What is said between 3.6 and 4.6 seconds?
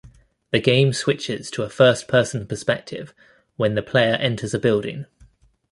the player enters a